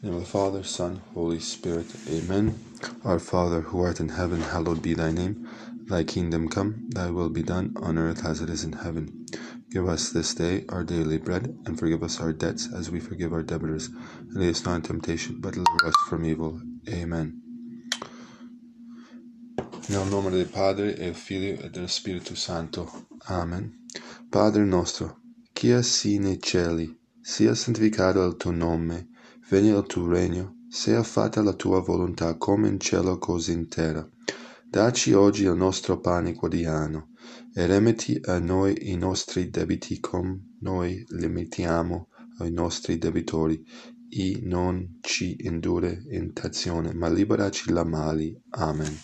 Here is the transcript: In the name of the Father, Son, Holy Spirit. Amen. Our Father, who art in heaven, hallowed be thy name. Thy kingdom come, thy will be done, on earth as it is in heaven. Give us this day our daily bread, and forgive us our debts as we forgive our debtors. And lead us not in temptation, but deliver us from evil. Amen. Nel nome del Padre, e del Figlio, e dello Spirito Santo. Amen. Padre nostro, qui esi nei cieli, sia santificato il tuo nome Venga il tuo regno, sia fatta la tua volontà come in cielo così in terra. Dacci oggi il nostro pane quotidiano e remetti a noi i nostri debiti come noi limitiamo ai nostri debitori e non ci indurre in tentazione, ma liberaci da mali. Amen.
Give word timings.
In 0.00 0.10
the 0.10 0.14
name 0.14 0.22
of 0.22 0.26
the 0.26 0.30
Father, 0.30 0.62
Son, 0.62 1.02
Holy 1.12 1.40
Spirit. 1.40 1.86
Amen. 2.08 2.54
Our 3.02 3.18
Father, 3.18 3.62
who 3.62 3.80
art 3.80 3.98
in 3.98 4.10
heaven, 4.10 4.40
hallowed 4.40 4.80
be 4.80 4.94
thy 4.94 5.10
name. 5.10 5.48
Thy 5.86 6.04
kingdom 6.04 6.48
come, 6.48 6.88
thy 6.90 7.10
will 7.10 7.30
be 7.30 7.42
done, 7.42 7.74
on 7.82 7.98
earth 7.98 8.24
as 8.24 8.40
it 8.40 8.48
is 8.48 8.62
in 8.62 8.74
heaven. 8.74 9.26
Give 9.72 9.88
us 9.88 10.10
this 10.10 10.34
day 10.34 10.64
our 10.68 10.84
daily 10.84 11.18
bread, 11.18 11.58
and 11.66 11.76
forgive 11.76 12.04
us 12.04 12.20
our 12.20 12.32
debts 12.32 12.68
as 12.72 12.92
we 12.92 13.00
forgive 13.00 13.32
our 13.32 13.42
debtors. 13.42 13.88
And 13.88 14.34
lead 14.34 14.50
us 14.50 14.64
not 14.64 14.76
in 14.76 14.82
temptation, 14.82 15.40
but 15.40 15.54
deliver 15.54 15.86
us 15.86 15.96
from 16.08 16.24
evil. 16.24 16.60
Amen. 16.88 17.42
Nel 19.88 20.04
nome 20.04 20.30
del 20.30 20.46
Padre, 20.46 20.94
e 20.94 21.06
del 21.06 21.14
Figlio, 21.14 21.58
e 21.60 21.70
dello 21.70 21.88
Spirito 21.88 22.36
Santo. 22.36 22.88
Amen. 23.28 23.72
Padre 24.30 24.64
nostro, 24.64 25.18
qui 25.52 25.72
esi 25.72 26.18
nei 26.18 26.38
cieli, 26.40 26.96
sia 27.20 27.56
santificato 27.56 28.24
il 28.24 28.36
tuo 28.36 28.52
nome 28.52 29.08
Venga 29.50 29.78
il 29.78 29.86
tuo 29.86 30.06
regno, 30.06 30.64
sia 30.68 31.02
fatta 31.02 31.40
la 31.42 31.54
tua 31.54 31.80
volontà 31.80 32.36
come 32.36 32.68
in 32.68 32.78
cielo 32.78 33.16
così 33.16 33.52
in 33.52 33.66
terra. 33.66 34.06
Dacci 34.68 35.14
oggi 35.14 35.44
il 35.44 35.56
nostro 35.56 36.00
pane 36.00 36.34
quotidiano 36.34 37.12
e 37.54 37.66
remetti 37.66 38.20
a 38.24 38.38
noi 38.40 38.90
i 38.90 38.96
nostri 38.96 39.48
debiti 39.48 40.00
come 40.00 40.56
noi 40.60 41.02
limitiamo 41.08 42.08
ai 42.40 42.52
nostri 42.52 42.98
debitori 42.98 43.64
e 44.10 44.38
non 44.42 44.98
ci 45.00 45.36
indurre 45.40 46.02
in 46.10 46.32
tentazione, 46.34 46.92
ma 46.92 47.08
liberaci 47.08 47.72
da 47.72 47.84
mali. 47.84 48.38
Amen. 48.50 48.94